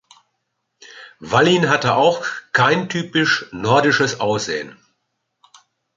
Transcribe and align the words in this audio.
Wallin 1.19 1.69
hatte 1.69 1.93
auch 1.93 2.25
kein 2.53 2.89
typisch 2.89 3.45
nordisches 3.51 4.19
Aussehen. 4.19 4.75